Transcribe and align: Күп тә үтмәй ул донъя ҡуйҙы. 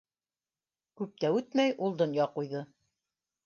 Күп 1.01 1.21
тә 1.25 1.31
үтмәй 1.41 1.77
ул 1.89 1.95
донъя 2.03 2.29
ҡуйҙы. 2.39 2.67